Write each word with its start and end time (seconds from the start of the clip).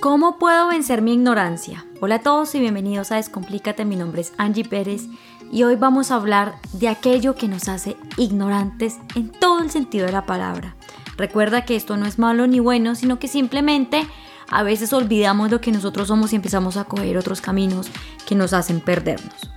¿Cómo 0.00 0.38
puedo 0.38 0.68
vencer 0.68 1.00
mi 1.00 1.14
ignorancia? 1.14 1.86
Hola 2.02 2.16
a 2.16 2.20
todos 2.20 2.54
y 2.54 2.60
bienvenidos 2.60 3.10
a 3.10 3.16
Descomplícate. 3.16 3.86
Mi 3.86 3.96
nombre 3.96 4.20
es 4.20 4.34
Angie 4.36 4.66
Pérez 4.66 5.06
y 5.50 5.62
hoy 5.62 5.76
vamos 5.76 6.10
a 6.10 6.16
hablar 6.16 6.56
de 6.74 6.88
aquello 6.88 7.34
que 7.34 7.48
nos 7.48 7.66
hace 7.68 7.96
ignorantes 8.18 8.98
en 9.14 9.30
todo 9.30 9.62
el 9.62 9.70
sentido 9.70 10.04
de 10.04 10.12
la 10.12 10.26
palabra. 10.26 10.76
Recuerda 11.16 11.64
que 11.64 11.76
esto 11.76 11.96
no 11.96 12.04
es 12.04 12.18
malo 12.18 12.46
ni 12.46 12.60
bueno, 12.60 12.94
sino 12.94 13.18
que 13.18 13.26
simplemente 13.26 14.06
a 14.50 14.62
veces 14.62 14.92
olvidamos 14.92 15.50
lo 15.50 15.62
que 15.62 15.72
nosotros 15.72 16.08
somos 16.08 16.34
y 16.34 16.36
empezamos 16.36 16.76
a 16.76 16.84
coger 16.84 17.16
otros 17.16 17.40
caminos 17.40 17.88
que 18.28 18.34
nos 18.34 18.52
hacen 18.52 18.80
perdernos. 18.80 19.50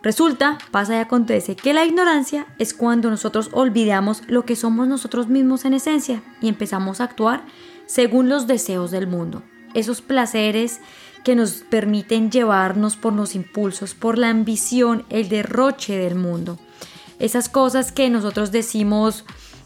Resulta, 0.00 0.58
pasa 0.70 0.94
y 0.94 0.98
acontece 0.98 1.56
que 1.56 1.74
la 1.74 1.84
ignorancia 1.84 2.46
es 2.60 2.72
cuando 2.72 3.10
nosotros 3.10 3.50
olvidamos 3.50 4.22
lo 4.28 4.44
que 4.44 4.54
somos 4.54 4.86
nosotros 4.86 5.26
mismos 5.26 5.64
en 5.64 5.74
esencia 5.74 6.22
y 6.40 6.46
empezamos 6.46 7.00
a 7.00 7.04
actuar 7.04 7.44
según 7.86 8.28
los 8.28 8.46
deseos 8.46 8.92
del 8.92 9.08
mundo. 9.08 9.42
Esos 9.76 10.00
placeres 10.00 10.80
que 11.22 11.36
nos 11.36 11.62
permiten 11.68 12.30
llevarnos 12.30 12.96
por 12.96 13.12
los 13.12 13.34
impulsos, 13.34 13.94
por 13.94 14.16
la 14.16 14.30
ambición, 14.30 15.04
el 15.10 15.28
derroche 15.28 15.96
del 15.98 16.14
mundo. 16.14 16.58
Esas 17.18 17.48
cosas 17.48 17.92
que 17.92 18.10
nosotros 18.10 18.52
decimos 18.52 19.24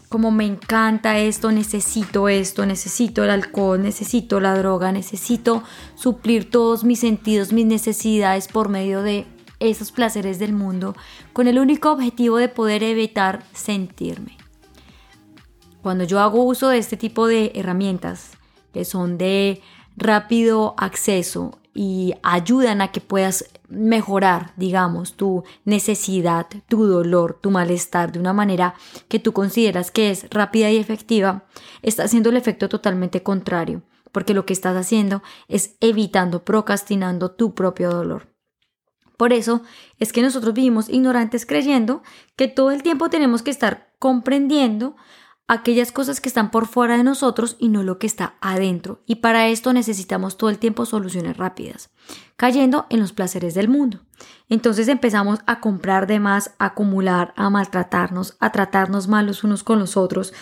como 0.09 0.29
me 0.29 0.45
encanta 0.45 1.17
esto, 1.19 1.53
necesito 1.53 2.27
esto, 2.27 2.65
necesito 2.65 3.23
el 3.23 3.29
alcohol, 3.29 3.81
necesito 3.81 4.41
la 4.41 4.57
droga, 4.57 4.91
necesito 4.91 5.63
suplir 5.95 6.49
todos 6.51 6.83
mis 6.83 6.99
sentidos, 6.99 7.53
mis 7.53 7.65
necesidades 7.65 8.49
por 8.49 8.67
medio 8.67 9.03
de 9.03 9.25
esos 9.61 9.93
placeres 9.93 10.37
del 10.37 10.51
mundo 10.51 10.95
con 11.31 11.47
el 11.47 11.59
único 11.59 11.91
objetivo 11.91 12.35
de 12.35 12.49
poder 12.49 12.83
evitar 12.83 13.45
sentirme. 13.53 14.37
Cuando 15.81 16.03
yo 16.03 16.19
hago 16.19 16.43
uso 16.43 16.67
de 16.67 16.79
este 16.79 16.97
tipo 16.97 17.27
de 17.27 17.53
herramientas, 17.55 18.31
que 18.73 18.83
son 18.83 19.17
de 19.17 19.61
rápido 20.01 20.73
acceso 20.77 21.59
y 21.73 22.15
ayudan 22.23 22.81
a 22.81 22.91
que 22.91 22.99
puedas 22.99 23.45
mejorar, 23.69 24.53
digamos, 24.57 25.13
tu 25.13 25.43
necesidad, 25.63 26.47
tu 26.67 26.85
dolor, 26.85 27.39
tu 27.41 27.51
malestar 27.51 28.11
de 28.11 28.19
una 28.19 28.33
manera 28.33 28.73
que 29.07 29.19
tú 29.19 29.31
consideras 29.31 29.91
que 29.91 30.11
es 30.11 30.29
rápida 30.29 30.69
y 30.69 30.77
efectiva, 30.77 31.45
está 31.81 32.03
haciendo 32.03 32.29
el 32.29 32.37
efecto 32.37 32.67
totalmente 32.67 33.23
contrario, 33.23 33.83
porque 34.11 34.33
lo 34.33 34.45
que 34.45 34.53
estás 34.53 34.75
haciendo 34.75 35.23
es 35.47 35.75
evitando, 35.79 36.43
procrastinando 36.43 37.31
tu 37.31 37.53
propio 37.53 37.89
dolor. 37.89 38.27
Por 39.15 39.33
eso 39.33 39.61
es 39.99 40.11
que 40.11 40.23
nosotros 40.23 40.53
vivimos 40.53 40.89
ignorantes 40.89 41.45
creyendo 41.45 42.01
que 42.35 42.47
todo 42.47 42.71
el 42.71 42.83
tiempo 42.83 43.09
tenemos 43.09 43.43
que 43.43 43.51
estar 43.51 43.93
comprendiendo 43.99 44.95
aquellas 45.51 45.91
cosas 45.91 46.21
que 46.21 46.29
están 46.29 46.49
por 46.49 46.65
fuera 46.65 46.95
de 46.95 47.03
nosotros 47.03 47.57
y 47.59 47.67
no 47.67 47.83
lo 47.83 47.99
que 47.99 48.07
está 48.07 48.35
adentro. 48.39 49.01
Y 49.05 49.15
para 49.15 49.49
esto 49.49 49.73
necesitamos 49.73 50.37
todo 50.37 50.49
el 50.49 50.59
tiempo 50.59 50.85
soluciones 50.85 51.35
rápidas, 51.35 51.89
cayendo 52.37 52.85
en 52.89 53.01
los 53.01 53.11
placeres 53.11 53.53
del 53.53 53.67
mundo. 53.67 53.99
Entonces 54.47 54.87
empezamos 54.87 55.39
a 55.47 55.59
comprar 55.59 56.07
de 56.07 56.21
más, 56.21 56.55
a 56.57 56.67
acumular, 56.67 57.33
a 57.35 57.49
maltratarnos, 57.49 58.37
a 58.39 58.53
tratarnos 58.53 59.09
mal 59.09 59.25
los 59.25 59.43
unos 59.43 59.65
con 59.65 59.77
los 59.77 59.97
otros, 59.97 60.33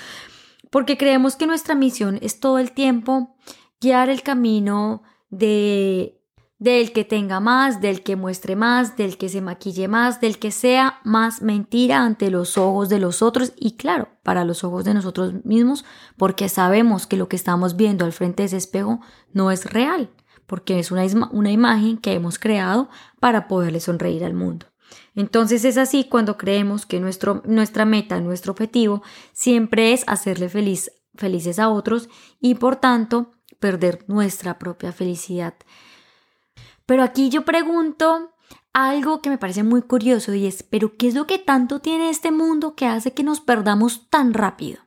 porque 0.69 0.95
creemos 0.95 1.35
que 1.35 1.47
nuestra 1.47 1.73
misión 1.73 2.19
es 2.21 2.39
todo 2.39 2.59
el 2.59 2.71
tiempo 2.73 3.35
guiar 3.81 4.09
el 4.09 4.21
camino 4.21 5.01
de 5.31 6.18
del 6.59 6.91
que 6.91 7.05
tenga 7.05 7.39
más, 7.39 7.79
del 7.79 8.03
que 8.03 8.17
muestre 8.17 8.57
más, 8.57 8.97
del 8.97 9.17
que 9.17 9.29
se 9.29 9.39
maquille 9.41 9.87
más, 9.87 10.19
del 10.19 10.37
que 10.37 10.51
sea 10.51 10.99
más 11.05 11.41
mentira 11.41 12.03
ante 12.03 12.29
los 12.29 12.57
ojos 12.57 12.89
de 12.89 12.99
los 12.99 13.21
otros 13.21 13.53
y 13.55 13.77
claro, 13.77 14.09
para 14.23 14.43
los 14.43 14.65
ojos 14.65 14.83
de 14.83 14.93
nosotros 14.93 15.33
mismos, 15.45 15.85
porque 16.17 16.49
sabemos 16.49 17.07
que 17.07 17.15
lo 17.15 17.29
que 17.29 17.37
estamos 17.37 17.77
viendo 17.77 18.03
al 18.03 18.11
frente 18.11 18.43
de 18.43 18.47
ese 18.47 18.57
espejo 18.57 18.99
no 19.31 19.51
es 19.51 19.71
real, 19.71 20.09
porque 20.45 20.79
es 20.79 20.91
una, 20.91 21.05
una 21.31 21.51
imagen 21.51 21.97
que 21.97 22.13
hemos 22.13 22.37
creado 22.37 22.89
para 23.21 23.47
poderle 23.47 23.79
sonreír 23.79 24.25
al 24.25 24.33
mundo. 24.33 24.65
Entonces 25.15 25.63
es 25.63 25.77
así 25.77 26.05
cuando 26.05 26.37
creemos 26.37 26.85
que 26.85 26.99
nuestro, 26.99 27.41
nuestra 27.45 27.85
meta, 27.85 28.19
nuestro 28.19 28.51
objetivo, 28.51 29.01
siempre 29.31 29.93
es 29.93 30.03
hacerle 30.07 30.49
felices 30.49 31.59
a 31.59 31.69
otros 31.69 32.09
y 32.41 32.55
por 32.55 32.75
tanto 32.75 33.31
perder 33.59 34.03
nuestra 34.07 34.59
propia 34.59 34.91
felicidad. 34.91 35.53
Pero 36.89 37.03
aquí 37.03 37.29
yo 37.29 37.45
pregunto 37.45 38.31
algo 38.73 39.21
que 39.21 39.29
me 39.29 39.37
parece 39.37 39.61
muy 39.61 39.83
curioso 39.83 40.33
y 40.33 40.47
es, 40.47 40.63
pero 40.63 40.97
¿qué 40.97 41.07
es 41.07 41.13
lo 41.13 41.27
que 41.27 41.37
tanto 41.37 41.81
tiene 41.81 42.09
este 42.09 42.31
mundo 42.31 42.73
que 42.73 42.87
hace 42.87 43.13
que 43.13 43.21
nos 43.21 43.41
perdamos 43.41 44.09
tan 44.09 44.33
rápido? 44.33 44.79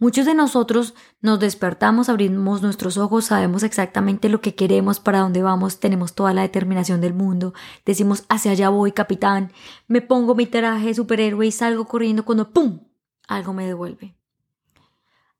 Muchos 0.00 0.26
de 0.26 0.34
nosotros 0.34 0.92
nos 1.20 1.38
despertamos, 1.38 2.08
abrimos 2.08 2.62
nuestros 2.62 2.98
ojos, 2.98 3.26
sabemos 3.26 3.62
exactamente 3.62 4.28
lo 4.28 4.40
que 4.40 4.56
queremos, 4.56 4.98
para 4.98 5.20
dónde 5.20 5.40
vamos, 5.40 5.78
tenemos 5.78 6.16
toda 6.16 6.34
la 6.34 6.42
determinación 6.42 7.00
del 7.00 7.14
mundo, 7.14 7.54
decimos 7.86 8.24
hacia 8.28 8.50
allá 8.50 8.68
voy, 8.70 8.90
capitán, 8.90 9.52
me 9.86 10.00
pongo 10.00 10.34
mi 10.34 10.46
traje 10.46 10.88
de 10.88 10.94
superhéroe 10.94 11.46
y 11.46 11.52
salgo 11.52 11.84
corriendo 11.84 12.24
cuando 12.24 12.50
¡pum! 12.50 12.88
algo 13.28 13.52
me 13.52 13.68
devuelve. 13.68 14.16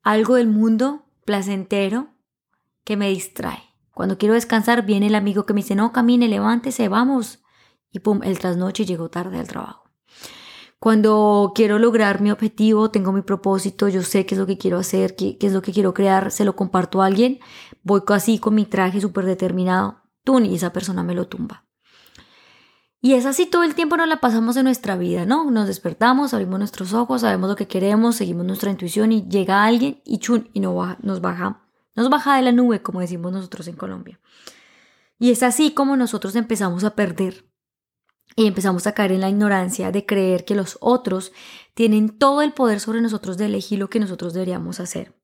Algo 0.03 0.35
del 0.35 0.47
mundo 0.47 1.03
placentero 1.25 2.13
que 2.85 2.95
me 2.95 3.09
distrae. 3.09 3.74
Cuando 3.95 4.17
quiero 4.17 4.33
descansar, 4.33 4.85
viene 4.85 5.07
el 5.07 5.15
amigo 5.15 5.45
que 5.45 5.53
me 5.53 5.61
dice, 5.61 5.73
no, 5.73 5.93
camine, 5.93 6.27
levántese, 6.27 6.89
vamos. 6.89 7.39
Y 7.91 7.99
pum, 7.99 8.19
el 8.23 8.37
trasnoche 8.37 8.85
llegó 8.85 9.09
tarde 9.09 9.39
al 9.39 9.47
trabajo. 9.47 9.89
Cuando 10.79 11.53
quiero 11.55 11.79
lograr 11.79 12.19
mi 12.19 12.29
objetivo, 12.29 12.91
tengo 12.91 13.13
mi 13.13 13.21
propósito, 13.21 13.87
yo 13.87 14.03
sé 14.03 14.25
qué 14.25 14.35
es 14.35 14.39
lo 14.39 14.45
que 14.45 14.57
quiero 14.57 14.79
hacer, 14.79 15.15
qué, 15.15 15.37
es 15.39 15.53
lo 15.53 15.61
que 15.61 15.71
quiero 15.71 15.93
crear, 15.93 16.29
se 16.29 16.43
lo 16.43 16.57
comparto 16.57 17.01
a 17.01 17.05
alguien, 17.05 17.39
voy 17.83 18.01
así 18.09 18.37
con 18.37 18.53
mi 18.53 18.65
traje 18.65 18.99
súper 18.99 19.23
determinado, 19.25 20.01
tú 20.25 20.41
y 20.41 20.53
esa 20.53 20.73
persona 20.73 21.01
me 21.01 21.15
lo 21.15 21.29
tumba. 21.29 21.63
Y 22.99 23.13
es 23.13 23.25
así 23.25 23.45
todo 23.45 23.63
el 23.63 23.75
tiempo 23.75 23.95
nos 23.95 24.09
la 24.09 24.19
pasamos 24.19 24.57
en 24.57 24.65
nuestra 24.65 24.97
vida, 24.97 25.25
¿no? 25.25 25.49
Nos 25.49 25.67
despertamos, 25.67 26.33
abrimos 26.33 26.59
nuestros 26.59 26.93
ojos, 26.93 27.21
sabemos 27.21 27.49
lo 27.49 27.55
que 27.55 27.69
queremos, 27.69 28.17
seguimos 28.17 28.45
nuestra 28.45 28.71
intuición 28.71 29.13
y 29.13 29.25
llega 29.29 29.63
alguien 29.63 30.01
y 30.03 30.17
chun, 30.17 30.49
y 30.51 30.59
nos 30.59 31.21
baja 31.21 31.64
nos 31.95 32.09
baja 32.09 32.35
de 32.35 32.41
la 32.41 32.51
nube, 32.51 32.81
como 32.81 33.01
decimos 33.01 33.31
nosotros 33.31 33.67
en 33.67 33.75
Colombia. 33.75 34.19
Y 35.17 35.31
es 35.31 35.43
así 35.43 35.73
como 35.73 35.95
nosotros 35.95 36.35
empezamos 36.35 36.83
a 36.83 36.95
perder 36.95 37.45
y 38.35 38.47
empezamos 38.47 38.85
a 38.85 38.93
caer 38.93 39.13
en 39.13 39.21
la 39.21 39.29
ignorancia 39.29 39.91
de 39.91 40.05
creer 40.05 40.43
que 40.45 40.55
los 40.55 40.77
otros 40.81 41.31
tienen 41.73 42.09
todo 42.17 42.41
el 42.41 42.53
poder 42.53 42.79
sobre 42.79 43.01
nosotros 43.01 43.37
de 43.37 43.45
elegir 43.45 43.79
lo 43.79 43.89
que 43.89 43.99
nosotros 43.99 44.33
deberíamos 44.33 44.79
hacer 44.79 45.15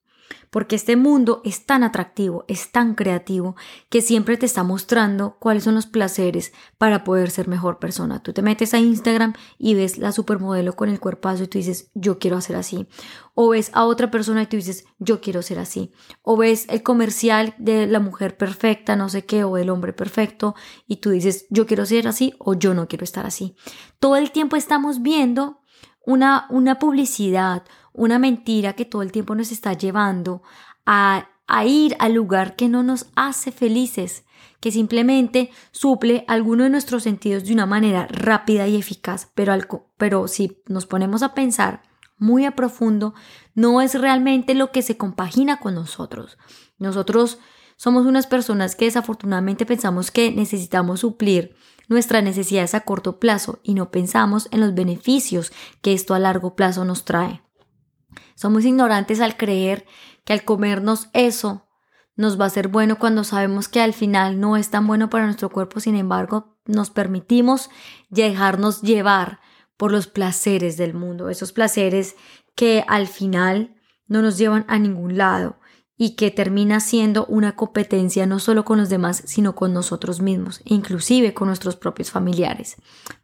porque 0.49 0.75
este 0.75 0.95
mundo 0.95 1.41
es 1.45 1.65
tan 1.65 1.83
atractivo, 1.83 2.45
es 2.47 2.71
tan 2.71 2.95
creativo, 2.95 3.55
que 3.89 4.01
siempre 4.01 4.37
te 4.37 4.45
está 4.45 4.63
mostrando 4.63 5.37
cuáles 5.39 5.63
son 5.63 5.75
los 5.75 5.85
placeres 5.85 6.53
para 6.77 7.03
poder 7.03 7.31
ser 7.31 7.47
mejor 7.47 7.79
persona. 7.79 8.21
Tú 8.21 8.33
te 8.33 8.41
metes 8.41 8.73
a 8.73 8.79
Instagram 8.79 9.33
y 9.57 9.75
ves 9.75 9.97
la 9.97 10.11
supermodelo 10.11 10.75
con 10.75 10.89
el 10.89 10.99
cuerpazo 10.99 11.43
y 11.43 11.47
tú 11.47 11.57
dices, 11.57 11.89
yo 11.93 12.19
quiero 12.19 12.37
hacer 12.37 12.55
así. 12.55 12.87
O 13.33 13.49
ves 13.49 13.71
a 13.73 13.85
otra 13.85 14.11
persona 14.11 14.43
y 14.43 14.47
tú 14.47 14.57
dices, 14.57 14.85
yo 14.99 15.21
quiero 15.21 15.41
ser 15.41 15.59
así. 15.59 15.91
O 16.21 16.37
ves 16.37 16.65
el 16.69 16.83
comercial 16.83 17.55
de 17.57 17.87
la 17.87 17.99
mujer 17.99 18.37
perfecta, 18.37 18.95
no 18.95 19.09
sé 19.09 19.25
qué, 19.25 19.43
o 19.43 19.55
del 19.55 19.69
hombre 19.69 19.93
perfecto, 19.93 20.55
y 20.87 20.97
tú 20.97 21.11
dices, 21.11 21.45
yo 21.49 21.65
quiero 21.65 21.85
ser 21.85 22.07
así 22.07 22.33
o 22.39 22.53
yo 22.53 22.73
no 22.73 22.87
quiero 22.87 23.03
estar 23.03 23.25
así. 23.25 23.55
Todo 23.99 24.15
el 24.17 24.31
tiempo 24.31 24.55
estamos 24.55 25.01
viendo 25.01 25.61
una, 26.05 26.47
una 26.49 26.79
publicidad, 26.79 27.63
una 27.93 28.19
mentira 28.19 28.73
que 28.73 28.85
todo 28.85 29.01
el 29.01 29.11
tiempo 29.11 29.35
nos 29.35 29.51
está 29.51 29.73
llevando 29.73 30.41
a, 30.85 31.27
ir 31.65 31.95
al 31.99 32.13
lugar 32.13 32.55
que 32.55 32.69
no 32.69 32.81
nos 32.81 33.07
hace 33.15 33.51
felices, 33.51 34.23
que 34.61 34.71
simplemente 34.71 35.51
suple 35.71 36.23
alguno 36.27 36.63
de 36.63 36.69
nuestros 36.69 37.03
sentidos 37.03 37.43
de 37.43 37.53
una 37.53 37.65
manera 37.65 38.07
rápida 38.09 38.67
y 38.67 38.77
eficaz, 38.77 39.29
pero, 39.35 39.53
pero 39.97 40.27
si 40.27 40.61
nos 40.67 40.85
ponemos 40.85 41.23
a 41.23 41.33
pensar 41.33 41.83
muy 42.17 42.45
a 42.45 42.55
profundo, 42.55 43.13
no 43.55 43.81
es 43.81 43.99
realmente 43.99 44.53
lo 44.53 44.71
que 44.71 44.81
se 44.81 44.95
compagina 44.95 45.59
con 45.59 45.75
nosotros. 45.75 46.37
Nosotros 46.77 47.39
somos 47.75 48.05
unas 48.05 48.27
personas 48.27 48.75
que 48.75 48.85
desafortunadamente 48.85 49.65
pensamos 49.65 50.11
que 50.11 50.31
necesitamos 50.31 50.99
suplir 50.99 51.55
nuestras 51.89 52.23
necesidades 52.23 52.75
a 52.75 52.81
corto 52.81 53.19
plazo 53.19 53.59
y 53.63 53.73
no 53.73 53.91
pensamos 53.91 54.47
en 54.51 54.61
los 54.61 54.73
beneficios 54.73 55.51
que 55.81 55.93
esto 55.93 56.13
a 56.13 56.19
largo 56.19 56.55
plazo 56.55 56.85
nos 56.85 57.03
trae. 57.05 57.41
Somos 58.35 58.65
ignorantes 58.65 59.21
al 59.21 59.37
creer 59.37 59.85
que 60.25 60.33
al 60.33 60.43
comernos 60.43 61.09
eso 61.13 61.67
nos 62.15 62.39
va 62.39 62.45
a 62.45 62.49
ser 62.49 62.67
bueno 62.67 62.99
cuando 62.99 63.23
sabemos 63.23 63.67
que 63.67 63.81
al 63.81 63.93
final 63.93 64.39
no 64.39 64.57
es 64.57 64.69
tan 64.69 64.85
bueno 64.85 65.09
para 65.09 65.25
nuestro 65.25 65.49
cuerpo, 65.49 65.79
sin 65.79 65.95
embargo, 65.95 66.57
nos 66.65 66.89
permitimos 66.89 67.69
dejarnos 68.09 68.81
llevar 68.81 69.39
por 69.77 69.91
los 69.91 70.07
placeres 70.07 70.77
del 70.77 70.93
mundo, 70.93 71.29
esos 71.29 71.53
placeres 71.53 72.15
que 72.55 72.83
al 72.87 73.07
final 73.07 73.75
no 74.07 74.21
nos 74.21 74.37
llevan 74.37 74.65
a 74.67 74.77
ningún 74.77 75.17
lado 75.17 75.60
y 76.03 76.15
que 76.15 76.31
termina 76.31 76.79
siendo 76.79 77.27
una 77.27 77.55
competencia 77.55 78.25
no 78.25 78.39
solo 78.39 78.65
con 78.65 78.79
los 78.79 78.89
demás, 78.89 79.21
sino 79.27 79.53
con 79.53 79.71
nosotros 79.71 80.19
mismos, 80.19 80.59
inclusive 80.65 81.35
con 81.35 81.47
nuestros 81.47 81.75
propios 81.75 82.09
familiares, 82.09 82.77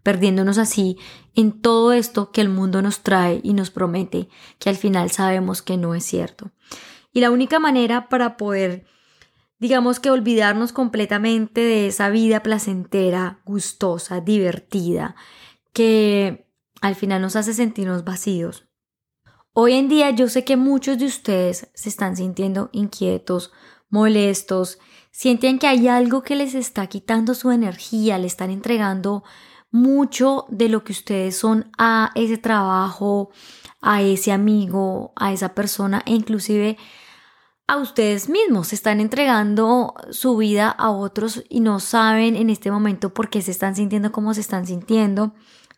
perdiéndonos 0.04 0.60
así 0.60 0.96
en 1.34 1.60
todo 1.60 1.92
esto 1.92 2.32
que 2.32 2.40
el 2.40 2.50
mundo 2.50 2.84
nos 2.84 3.02
trae 3.02 3.42
y 3.42 3.54
nos 3.54 3.72
promete, 3.72 4.30
que 4.60 4.70
al 4.70 4.76
final 4.76 5.10
sabemos 5.10 5.64
que 5.64 5.76
no 5.76 5.96
es 5.96 6.04
cierto. 6.04 6.52
Y 7.12 7.22
la 7.22 7.32
única 7.32 7.58
manera 7.58 8.10
para 8.10 8.38
poder 8.38 8.86
digamos 9.58 10.00
que 10.00 10.12
olvidarnos 10.12 10.72
completamente 10.72 11.62
de 11.62 11.88
esa 11.88 12.12
vida 12.12 12.44
placentera, 12.44 13.40
gustosa, 13.44 14.22
divertida, 14.22 15.16
que 15.74 16.48
al 16.82 16.94
final 16.94 17.24
nos 17.24 17.36
hace 17.36 17.56
sentirnos 17.56 18.04
vacíos. 18.04 18.67
Hoy 19.60 19.74
en 19.74 19.90
día 19.90 20.12
yo 20.12 20.30
sé 20.30 20.44
que 20.44 20.56
muchos 20.56 21.00
de 21.00 21.08
ustedes 21.08 21.68
se 21.74 21.90
están 21.90 22.16
sintiendo 22.16 22.70
inquietos, 22.74 23.52
molestos, 23.90 24.78
sienten 25.10 25.58
que 25.58 25.66
hay 25.66 25.88
algo 25.88 26.22
que 26.22 26.36
les 26.36 26.54
está 26.54 26.86
quitando 26.86 27.34
su 27.34 27.50
energía, 27.50 28.20
le 28.20 28.28
están 28.28 28.52
entregando 28.52 29.24
mucho 29.72 30.46
de 30.50 30.70
lo 30.70 30.84
que 30.84 30.92
ustedes 30.92 31.38
son 31.38 31.72
a 31.76 32.12
ese 32.14 32.38
trabajo, 32.38 33.32
a 33.82 34.04
ese 34.04 34.32
amigo, 34.32 35.12
a 35.16 35.34
esa 35.34 35.56
persona 35.56 36.04
e 36.06 36.14
inclusive 36.14 36.78
a 37.66 37.78
ustedes 37.78 38.30
mismos. 38.30 38.68
Se 38.68 38.76
están 38.76 39.00
entregando 39.00 39.96
su 40.12 40.38
vida 40.38 40.70
a 40.70 40.92
otros 40.92 41.44
y 41.50 41.62
no 41.62 41.80
saben 41.80 42.36
en 42.36 42.52
este 42.52 42.70
momento 42.70 43.12
por 43.12 43.32
qué 43.32 43.42
se 43.42 43.50
están 43.50 43.76
sintiendo 43.76 44.12
como 44.12 44.36
se 44.36 44.42
están 44.42 44.68
sintiendo 44.68 45.34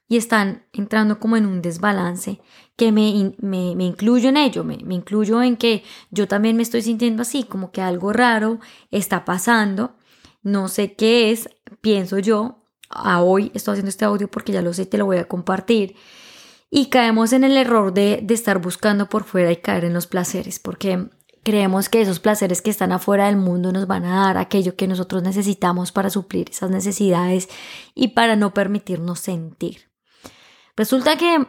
y 0.09 0.17
están 0.17 0.65
entrando 0.73 1.19
como 1.19 1.37
en 1.37 1.45
un 1.45 1.61
desbalance 1.61 2.41
que 2.75 2.91
me, 2.91 3.33
me, 3.39 3.83
incluyo 3.83 4.29
en 4.29 4.37
ello, 4.37 4.63
me, 4.63 4.77
me 4.83 4.95
incluyo 4.95 5.41
en 5.43 5.55
que 5.55 5.83
yo 6.09 6.27
también 6.27 6.57
me 6.57 6.63
estoy 6.63 6.81
sintiendo 6.81 7.21
así, 7.21 7.43
como 7.43 7.71
que 7.71 7.81
algo 7.81 8.11
raro 8.11 8.59
está 8.89 9.23
pasando, 9.23 9.95
no 10.41 10.67
sé 10.67 10.93
qué 10.93 11.31
es, 11.31 11.49
pienso 11.81 12.17
yo, 12.17 12.65
a 12.89 13.21
hoy 13.21 13.51
estoy 13.53 13.73
haciendo 13.73 13.89
este 13.89 14.05
audio 14.05 14.29
porque 14.29 14.51
ya 14.51 14.63
lo 14.63 14.73
sé, 14.73 14.87
te 14.87 14.97
lo 14.97 15.05
voy 15.05 15.17
a 15.17 15.27
compartir. 15.27 15.95
Y 16.71 16.87
caemos 16.87 17.33
en 17.33 17.43
el 17.43 17.55
error 17.55 17.93
de, 17.93 18.21
de 18.23 18.33
estar 18.33 18.59
buscando 18.59 19.09
por 19.09 19.23
fuera 19.23 19.51
y 19.51 19.57
caer 19.57 19.85
en 19.85 19.93
los 19.93 20.07
placeres, 20.07 20.59
porque 20.59 21.09
creemos 21.43 21.89
que 21.89 22.01
esos 22.01 22.19
placeres 22.19 22.61
que 22.61 22.69
están 22.71 22.91
afuera 22.91 23.27
del 23.27 23.37
mundo 23.37 23.71
nos 23.71 23.85
van 23.85 24.05
a 24.05 24.25
dar 24.25 24.37
aquello 24.37 24.75
que 24.75 24.87
nosotros 24.87 25.21
necesitamos 25.21 25.91
para 25.91 26.09
suplir 26.09 26.49
esas 26.49 26.71
necesidades 26.71 27.47
y 27.93 28.09
para 28.09 28.35
no 28.35 28.53
permitirnos 28.53 29.19
sentir. 29.19 29.88
Resulta 30.79 31.17
que 31.17 31.45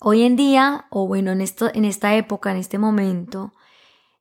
hoy 0.00 0.22
en 0.22 0.34
día, 0.34 0.86
o 0.90 1.06
bueno, 1.06 1.30
en, 1.30 1.40
en 1.40 1.84
esta 1.84 2.16
época, 2.16 2.50
en 2.50 2.56
este 2.56 2.76
momento, 2.76 3.52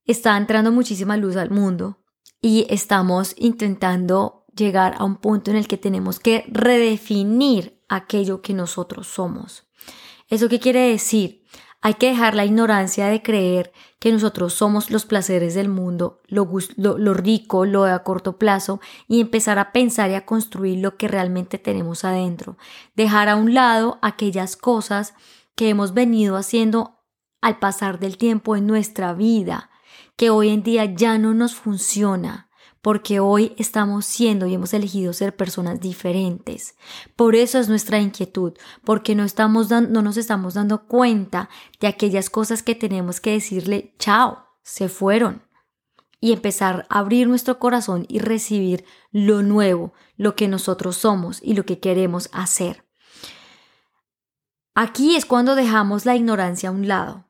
está 0.06 0.38
entrando 0.38 0.71
muchísima 0.71 1.18
luz 1.18 1.38
al 1.38 1.50
mundo 1.50 2.03
y 2.39 2.68
estamos 2.69 3.33
intentando 3.35 4.45
llegar 4.56 4.94
a 5.00 5.06
un 5.06 5.15
punto 5.15 5.50
en 5.50 5.57
el 5.57 5.68
que 5.68 5.77
tenemos 5.77 6.19
que 6.19 6.45
redefinir 6.50 7.83
aquello 7.89 8.44
que 8.44 8.53
nosotros 8.53 9.07
somos. 9.07 9.68
¿Eso 10.27 10.50
qué 10.50 10.59
quiere 10.59 10.81
decir? 10.81 11.41
Hay 11.81 11.95
que 11.95 12.09
dejar 12.09 12.35
la 12.35 12.45
ignorancia 12.45 13.07
de 13.07 13.23
creer 13.23 13.73
que 13.99 14.11
nosotros 14.11 14.53
somos 14.53 14.91
los 14.91 15.05
placeres 15.05 15.55
del 15.55 15.67
mundo, 15.67 16.21
lo, 16.27 16.47
lo, 16.77 17.13
rico, 17.15 17.65
lo 17.65 17.85
a 17.85 18.03
corto 18.03 18.37
plazo, 18.37 18.79
y 19.07 19.19
empezar 19.19 19.57
a 19.57 19.71
pensar 19.71 20.11
y 20.11 20.13
a 20.13 20.25
construir 20.25 20.79
lo 20.79 20.95
que 20.95 21.07
realmente 21.07 21.57
tenemos 21.57 22.05
adentro. 22.05 22.57
Dejar 22.95 23.29
a 23.29 23.35
un 23.35 23.55
lado 23.55 23.97
aquellas 24.03 24.55
cosas 24.55 25.15
que 25.55 25.69
hemos 25.69 25.95
venido 25.95 26.37
haciendo 26.37 26.99
al 27.41 27.57
pasar 27.57 27.99
del 27.99 28.17
tiempo 28.17 28.55
en 28.55 28.67
nuestra 28.67 29.13
vida, 29.13 29.71
que 30.15 30.29
hoy 30.29 30.49
en 30.49 30.61
día 30.61 30.85
ya 30.85 31.17
no 31.17 31.33
nos 31.33 31.55
funciona 31.55 32.50
porque 32.81 33.19
hoy 33.19 33.53
estamos 33.57 34.05
siendo 34.05 34.47
y 34.47 34.55
hemos 34.55 34.73
elegido 34.73 35.13
ser 35.13 35.35
personas 35.35 35.79
diferentes. 35.79 36.75
Por 37.15 37.35
eso 37.35 37.59
es 37.59 37.69
nuestra 37.69 37.99
inquietud, 37.99 38.53
porque 38.83 39.15
no, 39.15 39.23
estamos 39.23 39.69
no 39.69 40.01
nos 40.01 40.17
estamos 40.17 40.55
dando 40.55 40.87
cuenta 40.87 41.49
de 41.79 41.87
aquellas 41.87 42.29
cosas 42.29 42.63
que 42.63 42.75
tenemos 42.75 43.21
que 43.21 43.33
decirle 43.33 43.95
chao, 43.99 44.45
se 44.63 44.89
fueron. 44.89 45.43
Y 46.23 46.33
empezar 46.33 46.85
a 46.89 46.99
abrir 46.99 47.27
nuestro 47.27 47.57
corazón 47.57 48.05
y 48.07 48.19
recibir 48.19 48.85
lo 49.11 49.41
nuevo, 49.41 49.93
lo 50.17 50.35
que 50.35 50.47
nosotros 50.47 50.97
somos 50.97 51.39
y 51.41 51.55
lo 51.55 51.65
que 51.65 51.79
queremos 51.79 52.29
hacer. 52.31 52.85
Aquí 54.75 55.15
es 55.15 55.25
cuando 55.25 55.55
dejamos 55.55 56.05
la 56.05 56.15
ignorancia 56.15 56.69
a 56.69 56.71
un 56.71 56.87
lado. 56.87 57.27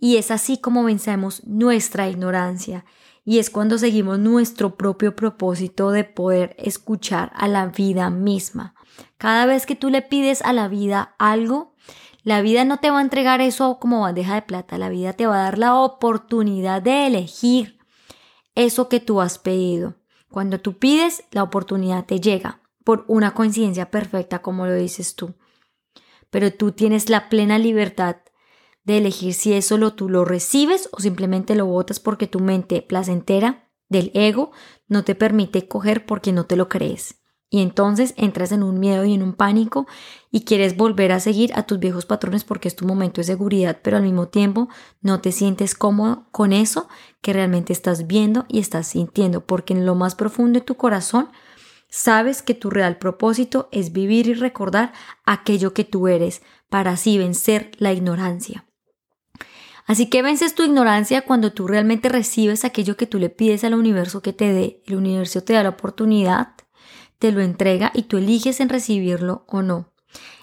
Y 0.00 0.16
es 0.16 0.30
así 0.30 0.58
como 0.58 0.84
vencemos 0.84 1.42
nuestra 1.44 2.08
ignorancia 2.08 2.84
y 3.28 3.40
es 3.40 3.50
cuando 3.50 3.76
seguimos 3.76 4.18
nuestro 4.18 4.76
propio 4.76 5.14
propósito 5.14 5.90
de 5.90 6.02
poder 6.02 6.56
escuchar 6.58 7.30
a 7.34 7.46
la 7.46 7.66
vida 7.66 8.08
misma. 8.08 8.74
Cada 9.18 9.44
vez 9.44 9.66
que 9.66 9.76
tú 9.76 9.90
le 9.90 10.00
pides 10.00 10.40
a 10.40 10.54
la 10.54 10.66
vida 10.66 11.14
algo, 11.18 11.74
la 12.22 12.40
vida 12.40 12.64
no 12.64 12.78
te 12.78 12.90
va 12.90 13.00
a 13.00 13.02
entregar 13.02 13.42
eso 13.42 13.78
como 13.80 14.00
bandeja 14.00 14.36
de 14.36 14.40
plata, 14.40 14.78
la 14.78 14.88
vida 14.88 15.12
te 15.12 15.26
va 15.26 15.40
a 15.40 15.42
dar 15.42 15.58
la 15.58 15.74
oportunidad 15.74 16.80
de 16.80 17.06
elegir 17.06 17.78
eso 18.54 18.88
que 18.88 18.98
tú 18.98 19.20
has 19.20 19.36
pedido. 19.36 19.96
Cuando 20.30 20.58
tú 20.58 20.78
pides, 20.78 21.22
la 21.30 21.42
oportunidad 21.42 22.06
te 22.06 22.20
llega 22.22 22.62
por 22.82 23.04
una 23.08 23.34
coincidencia 23.34 23.90
perfecta, 23.90 24.38
como 24.38 24.64
lo 24.64 24.74
dices 24.74 25.16
tú. 25.16 25.34
Pero 26.30 26.50
tú 26.50 26.72
tienes 26.72 27.10
la 27.10 27.28
plena 27.28 27.58
libertad 27.58 28.16
de 28.88 28.98
elegir 28.98 29.34
si 29.34 29.52
eso 29.52 29.76
lo, 29.76 29.92
tú 29.92 30.08
lo 30.08 30.24
recibes 30.24 30.88
o 30.92 31.00
simplemente 31.00 31.54
lo 31.54 31.66
votas 31.66 32.00
porque 32.00 32.26
tu 32.26 32.40
mente 32.40 32.82
placentera 32.82 33.70
del 33.88 34.10
ego 34.14 34.50
no 34.88 35.04
te 35.04 35.14
permite 35.14 35.68
coger 35.68 36.06
porque 36.06 36.32
no 36.32 36.46
te 36.46 36.56
lo 36.56 36.68
crees. 36.68 37.20
Y 37.50 37.60
entonces 37.62 38.14
entras 38.16 38.52
en 38.52 38.62
un 38.62 38.78
miedo 38.80 39.04
y 39.04 39.14
en 39.14 39.22
un 39.22 39.32
pánico 39.34 39.86
y 40.30 40.44
quieres 40.44 40.76
volver 40.76 41.12
a 41.12 41.20
seguir 41.20 41.52
a 41.54 41.64
tus 41.64 41.78
viejos 41.78 42.04
patrones 42.04 42.44
porque 42.44 42.68
es 42.68 42.76
tu 42.76 42.86
momento 42.86 43.20
de 43.20 43.26
seguridad, 43.26 43.78
pero 43.82 43.96
al 43.96 44.02
mismo 44.02 44.28
tiempo 44.28 44.68
no 45.00 45.20
te 45.20 45.32
sientes 45.32 45.74
cómodo 45.74 46.26
con 46.30 46.52
eso 46.52 46.88
que 47.22 47.32
realmente 47.32 47.72
estás 47.72 48.06
viendo 48.06 48.44
y 48.48 48.58
estás 48.58 48.88
sintiendo, 48.88 49.44
porque 49.46 49.72
en 49.74 49.86
lo 49.86 49.94
más 49.94 50.14
profundo 50.14 50.60
de 50.60 50.64
tu 50.64 50.76
corazón 50.76 51.30
sabes 51.90 52.42
que 52.42 52.54
tu 52.54 52.70
real 52.70 52.98
propósito 52.98 53.68
es 53.70 53.92
vivir 53.92 54.28
y 54.28 54.34
recordar 54.34 54.92
aquello 55.24 55.72
que 55.72 55.84
tú 55.84 56.08
eres 56.08 56.42
para 56.68 56.92
así 56.92 57.16
vencer 57.16 57.70
la 57.78 57.92
ignorancia. 57.92 58.67
Así 59.88 60.10
que 60.10 60.20
vences 60.20 60.54
tu 60.54 60.62
ignorancia 60.62 61.22
cuando 61.22 61.52
tú 61.52 61.66
realmente 61.66 62.10
recibes 62.10 62.66
aquello 62.66 62.98
que 62.98 63.06
tú 63.06 63.18
le 63.18 63.30
pides 63.30 63.64
al 63.64 63.72
universo 63.72 64.20
que 64.20 64.34
te 64.34 64.52
dé. 64.52 64.82
El 64.86 64.96
universo 64.96 65.42
te 65.42 65.54
da 65.54 65.62
la 65.62 65.70
oportunidad, 65.70 66.48
te 67.18 67.32
lo 67.32 67.40
entrega 67.40 67.90
y 67.94 68.02
tú 68.02 68.18
eliges 68.18 68.60
en 68.60 68.68
recibirlo 68.68 69.44
o 69.48 69.62
no. 69.62 69.90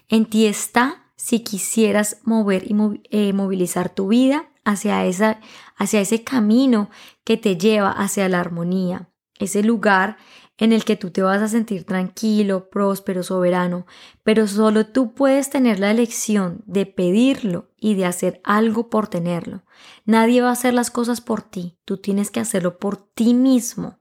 En 0.09 0.25
ti 0.25 0.47
está 0.47 1.11
si 1.15 1.41
quisieras 1.41 2.17
mover 2.23 2.63
y 2.65 2.75
eh, 3.11 3.33
movilizar 3.33 3.93
tu 3.93 4.07
vida 4.07 4.49
hacia, 4.63 5.05
esa, 5.05 5.39
hacia 5.77 6.01
ese 6.01 6.23
camino 6.23 6.89
que 7.23 7.37
te 7.37 7.55
lleva 7.55 7.91
hacia 7.91 8.27
la 8.27 8.39
armonía, 8.39 9.09
ese 9.37 9.61
lugar 9.61 10.17
en 10.57 10.71
el 10.71 10.85
que 10.85 10.95
tú 10.95 11.11
te 11.11 11.21
vas 11.21 11.41
a 11.41 11.47
sentir 11.47 11.83
tranquilo, 11.83 12.69
próspero, 12.69 13.23
soberano, 13.23 13.85
pero 14.23 14.47
solo 14.47 14.87
tú 14.87 15.13
puedes 15.13 15.49
tener 15.49 15.79
la 15.79 15.91
elección 15.91 16.63
de 16.65 16.85
pedirlo 16.85 17.71
y 17.77 17.95
de 17.95 18.05
hacer 18.05 18.41
algo 18.43 18.89
por 18.89 19.07
tenerlo. 19.07 19.63
Nadie 20.05 20.41
va 20.41 20.49
a 20.49 20.53
hacer 20.53 20.73
las 20.73 20.91
cosas 20.91 21.21
por 21.21 21.41
ti, 21.41 21.77
tú 21.83 21.97
tienes 21.97 22.31
que 22.31 22.39
hacerlo 22.39 22.79
por 22.79 22.97
ti 22.97 23.33
mismo. 23.33 23.99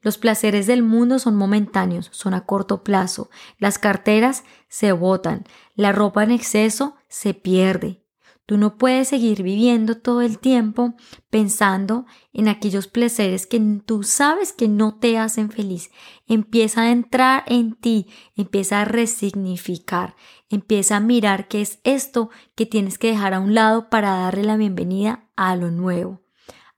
Los 0.00 0.18
placeres 0.18 0.66
del 0.66 0.82
mundo 0.82 1.20
son 1.20 1.36
momentáneos, 1.36 2.08
son 2.10 2.34
a 2.34 2.44
corto 2.44 2.82
plazo. 2.82 3.30
Las 3.58 3.78
carteras 3.78 4.42
se 4.68 4.90
botan, 4.90 5.44
la 5.76 5.92
ropa 5.92 6.24
en 6.24 6.32
exceso 6.32 6.96
se 7.08 7.34
pierde, 7.34 8.01
Tú 8.44 8.58
no 8.58 8.76
puedes 8.76 9.08
seguir 9.08 9.42
viviendo 9.42 9.98
todo 9.98 10.20
el 10.20 10.38
tiempo 10.38 10.94
pensando 11.30 12.06
en 12.32 12.48
aquellos 12.48 12.88
placeres 12.88 13.46
que 13.46 13.60
tú 13.86 14.02
sabes 14.02 14.52
que 14.52 14.68
no 14.68 14.96
te 14.96 15.16
hacen 15.16 15.50
feliz. 15.50 15.90
Empieza 16.26 16.82
a 16.82 16.90
entrar 16.90 17.44
en 17.46 17.74
ti, 17.74 18.08
empieza 18.34 18.80
a 18.80 18.84
resignificar, 18.84 20.16
empieza 20.48 20.96
a 20.96 21.00
mirar 21.00 21.46
qué 21.46 21.60
es 21.62 21.78
esto 21.84 22.30
que 22.56 22.66
tienes 22.66 22.98
que 22.98 23.08
dejar 23.08 23.32
a 23.32 23.40
un 23.40 23.54
lado 23.54 23.88
para 23.90 24.10
darle 24.16 24.42
la 24.42 24.56
bienvenida 24.56 25.28
a 25.36 25.54
lo 25.54 25.70
nuevo. 25.70 26.22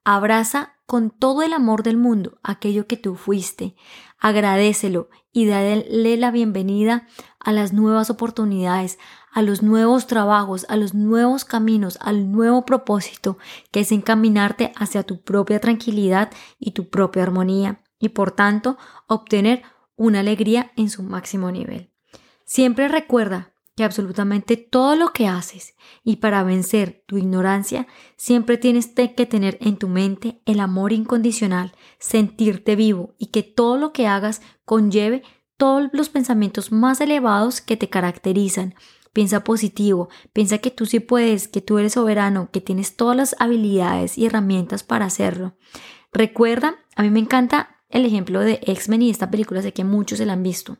Abraza 0.05 0.75
con 0.87 1.11
todo 1.11 1.43
el 1.43 1.55
amor 1.55 1.83
del 1.83 1.97
mundo 1.97 2.39
aquello 2.43 2.87
que 2.87 2.99
tú 2.99 3.15
fuiste, 3.17 3.75
agradecelo 4.19 5.09
y 5.33 5.47
dale 5.47 6.17
la 6.19 6.31
bienvenida 6.31 7.07
a 7.41 7.53
las 7.53 7.73
nuevas 7.73 8.11
oportunidades, 8.11 8.99
a 9.35 9.43
los 9.43 9.63
nuevos 9.63 10.07
trabajos, 10.07 10.65
a 10.69 10.77
los 10.77 10.95
nuevos 10.95 11.45
caminos, 11.45 11.99
al 12.01 12.31
nuevo 12.31 12.65
propósito, 12.65 13.37
que 13.73 13.81
es 13.81 13.91
encaminarte 13.91 14.73
hacia 14.77 15.03
tu 15.03 15.21
propia 15.21 15.59
tranquilidad 15.59 16.31
y 16.61 16.71
tu 16.71 16.89
propia 16.89 17.25
armonía, 17.25 17.81
y 17.99 18.11
por 18.11 18.31
tanto 18.31 18.79
obtener 19.09 19.63
una 19.97 20.21
alegría 20.21 20.71
en 20.77 20.89
su 20.89 21.03
máximo 21.03 21.51
nivel. 21.51 21.91
Siempre 22.45 22.87
recuerda 22.87 23.53
que 23.75 23.83
absolutamente 23.83 24.57
todo 24.57 24.95
lo 24.95 25.13
que 25.13 25.27
haces 25.27 25.75
y 26.05 26.17
para 26.17 26.45
vencer 26.45 27.03
tu 27.07 27.19
ignorancia 27.19 27.89
siempre 28.17 28.57
tienes 28.57 28.87
que 28.87 29.27
tener 29.27 29.59
en 29.61 29.79
tu 29.79 29.89
mente 29.89 30.41
el 30.47 30.61
amor 30.61 30.93
incondicional, 30.93 31.73
sentirte 31.99 32.77
vivo 32.77 33.15
y 33.19 33.27
que 33.27 33.43
todo 33.43 33.79
lo 33.79 33.93
que 33.93 34.07
hagas 34.07 34.43
conlleve 34.65 35.25
todos 35.57 35.91
los 35.93 36.09
pensamientos 36.09 36.71
más 36.71 37.01
elevados 37.01 37.61
que 37.61 37.77
te 37.77 37.89
caracterizan 37.89 38.77
Piensa 39.15 39.45
positivo, 39.45 40.11
piensa 40.33 40.59
que 40.59 40.71
tú 40.71 40.85
sí 40.85 41.01
puedes, 41.01 41.49
que 41.49 41.63
tú 41.63 41.79
eres 41.79 41.95
soberano, 41.95 42.51
que 42.53 42.61
tienes 42.61 42.97
todas 42.97 43.17
las 43.17 43.37
habilidades 43.39 44.19
y 44.19 44.27
herramientas 44.27 44.83
para 44.83 45.07
hacerlo. 45.07 45.55
Recuerda 46.13 46.75
A 46.97 47.03
mí 47.03 47.11
me 47.11 47.21
encanta 47.21 47.77
el 47.89 48.05
ejemplo 48.05 48.41
de 48.41 48.61
X-Men 48.63 49.03
y 49.03 49.11
esta 49.11 49.31
película, 49.31 49.63
sé 49.63 49.73
que 49.73 49.85
muchos 49.85 50.19
se 50.19 50.27
la 50.27 50.33
han 50.35 50.43
visto. 50.43 50.79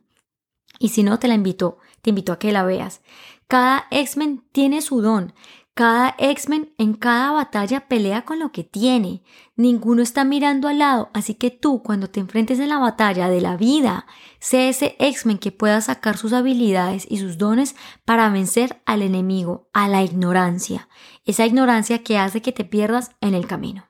Y 0.79 0.89
si 0.89 1.05
no, 1.05 1.19
te 1.19 1.29
la 1.29 1.35
invito, 1.35 1.79
te 2.03 2.11
invito 2.11 2.33
a 2.33 2.39
que 2.39 2.53
la 2.53 2.65
veas. 2.65 3.01
Cada 3.47 3.87
X-Men 3.91 4.45
tiene 4.51 4.83
su 4.83 5.01
don. 5.01 5.33
Cada 5.75 6.15
X-Men 6.19 6.73
en 6.79 6.95
cada 6.95 7.33
batalla 7.33 7.89
pelea 7.89 8.25
con 8.25 8.39
lo 8.39 8.53
que 8.53 8.63
tiene. 8.63 9.25
Ninguno 9.57 10.03
está 10.03 10.25
mirando 10.25 10.69
al 10.69 10.79
lado, 10.79 11.11
así 11.15 11.35
que 11.35 11.51
tú 11.51 11.83
cuando 11.83 12.09
te 12.09 12.21
enfrentes 12.21 12.61
en 12.61 12.69
la 12.69 12.79
batalla 12.79 13.29
de 13.29 13.41
la 13.41 13.57
vida, 13.57 14.07
sé 14.39 14.69
ese 14.69 14.95
X-Men 15.01 15.39
que 15.39 15.51
pueda 15.51 15.81
sacar 15.81 16.17
sus 16.17 16.33
habilidades 16.33 17.07
y 17.11 17.19
sus 17.19 17.39
dones 17.39 17.75
para 18.05 18.31
vencer 18.31 18.83
al 18.87 19.03
enemigo, 19.03 19.69
a 19.73 19.89
la 19.89 20.05
ignorancia. 20.05 20.89
Esa 21.25 21.45
ignorancia 21.45 22.05
que 22.05 22.19
hace 22.19 22.41
que 22.41 22.53
te 22.53 22.65
pierdas 22.65 23.11
en 23.21 23.35
el 23.35 23.49
camino. 23.49 23.89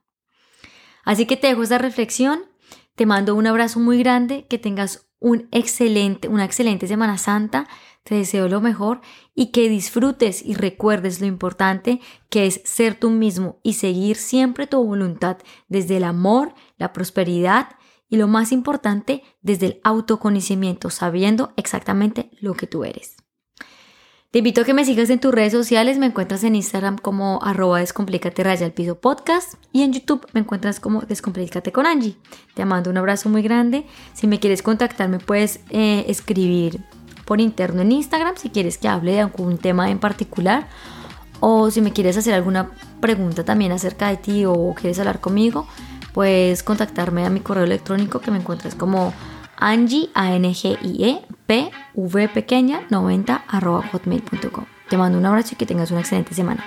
Así 1.05 1.27
que 1.27 1.37
te 1.37 1.49
dejo 1.49 1.63
esta 1.63 1.77
reflexión, 1.77 2.47
te 2.95 3.05
mando 3.05 3.35
un 3.35 3.47
abrazo 3.47 3.79
muy 3.79 3.99
grande, 3.99 4.47
que 4.49 4.59
tengas 4.59 5.07
una 5.21 5.45
excelente 5.51 6.87
Semana 6.87 7.19
Santa. 7.19 7.67
Te 8.05 8.17
deseo 8.17 8.49
lo 8.49 8.61
mejor 8.61 9.01
y 9.35 9.47
que 9.47 9.69
disfrutes 9.71 10.45
y 10.45 10.55
recuerdes 10.55 11.21
lo 11.21 11.27
importante 11.27 12.01
que 12.29 12.47
es 12.47 12.61
ser 12.65 12.95
tú 12.95 13.09
mismo 13.11 13.59
y 13.63 13.75
seguir 13.75 14.17
siempre 14.17 14.67
tu 14.67 14.85
voluntad 14.85 15.39
desde 15.69 15.97
el 15.97 16.05
amor, 16.05 16.55
la 16.77 16.93
prosperidad 16.93 17.71
y 18.11 18.17
lo 18.17 18.29
más 18.29 18.53
importante, 18.53 19.23
desde 19.41 19.67
el 19.67 19.81
autoconocimiento, 19.85 20.91
sabiendo 20.91 21.55
exactamente 21.57 22.31
lo 22.41 22.53
que 22.55 22.67
tú 22.67 22.85
eres. 22.85 23.17
Te 24.31 24.39
invito 24.39 24.61
a 24.61 24.65
que 24.65 24.75
me 24.75 24.85
sigas 24.85 25.11
en 25.11 25.21
tus 25.21 25.33
redes 25.33 25.53
sociales, 25.53 25.97
me 25.97 26.07
encuentras 26.07 26.45
en 26.45 26.57
Instagram 26.57 26.99
como 26.99 27.39
arroba 27.43 27.79
descomplícate 27.79 28.43
raya 28.43 28.67
el 28.67 28.73
piso 28.73 29.01
podcast 29.01 29.55
y 29.73 29.83
en 29.83 29.93
YouTube 29.93 30.27
me 30.33 30.41
encuentras 30.41 30.81
como 30.81 31.03
descomplícate 31.03 31.73
con 31.73 31.87
Angie. 31.87 32.17
Te 32.55 32.65
mando 32.65 32.91
un 32.91 32.99
abrazo 32.99 33.29
muy 33.29 33.43
grande. 33.43 33.87
Si 34.13 34.27
me 34.27 34.41
quieres 34.41 34.63
contactar 34.63 35.09
me 35.09 35.21
puedes 35.21 35.61
eh, 35.71 36.05
escribir 36.09 36.81
por 37.25 37.41
interno 37.41 37.83
en 37.83 37.93
Instagram 37.93 38.37
si 38.37 38.51
quieres 38.51 38.79
que 38.79 38.89
hable 38.89 39.13
de 39.13 39.21
algún 39.21 39.59
tema 39.59 39.91
en 39.91 39.99
particular 39.99 40.69
o 41.41 41.71
si 41.71 41.81
me 41.81 41.93
quieres 41.93 42.17
hacer 42.17 42.35
alguna 42.35 42.71
pregunta 43.01 43.45
también 43.45 43.73
acerca 43.73 44.09
de 44.09 44.17
ti 44.17 44.45
o 44.47 44.75
quieres 44.75 44.99
hablar 44.99 45.21
conmigo, 45.21 45.67
puedes 46.13 46.63
contactarme 46.63 47.27
a 47.27 47.31
mi 47.31 47.41
correo 47.41 47.65
electrónico 47.65 48.21
que 48.21 48.31
me 48.31 48.39
encuentras 48.39 48.75
como 48.75 49.13
Angie, 49.57 50.11
A-N-G-I-E, 50.15 51.21
P, 51.47 51.71
V 51.95 52.29
pequeña, 52.29 52.87
90, 52.89 53.45
arroba 53.49 53.83
hotmail.com. 53.93 54.65
Te 54.89 54.97
mando 54.97 55.19
un 55.19 55.27
abrazo 55.27 55.51
y 55.53 55.57
que 55.57 55.67
tengas 55.67 55.91
una 55.91 56.01
excelente 56.01 56.35
semana. 56.35 56.65